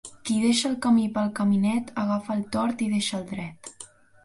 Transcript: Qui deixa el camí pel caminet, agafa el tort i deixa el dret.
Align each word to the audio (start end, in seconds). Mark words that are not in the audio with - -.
Qui 0.27 0.35
deixa 0.45 0.63
el 0.69 0.77
camí 0.85 1.03
pel 1.17 1.29
caminet, 1.41 1.93
agafa 2.05 2.39
el 2.39 2.43
tort 2.57 2.85
i 2.89 2.91
deixa 2.97 3.17
el 3.21 3.25
dret. 3.35 3.75